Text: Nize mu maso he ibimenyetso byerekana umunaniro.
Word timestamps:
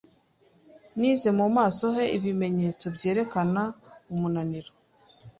Nize 0.97 1.29
mu 1.39 1.47
maso 1.57 1.83
he 1.95 2.03
ibimenyetso 2.17 2.85
byerekana 2.95 3.61
umunaniro. 4.13 4.71